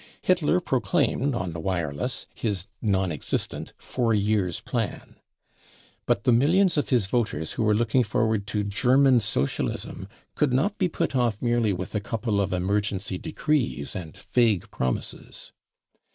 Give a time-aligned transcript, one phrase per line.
[0.23, 5.17] Hitler proclaimed on the wireless his non existent" Four Years Plan."
[6.07, 10.07] But the mil lions of his voters who were looking forward to u German socialism
[10.09, 14.17] 55 could not be put off merely with a couple of 1 emergency decrees and
[14.17, 15.51] vague promises.